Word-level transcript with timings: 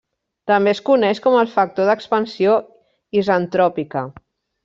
També 0.51 0.71
es 0.75 0.79
coneix 0.87 1.19
com 1.25 1.35
el 1.41 1.51
factor 1.57 1.91
d'expansió 1.91 2.57
isentròpica. 3.21 4.05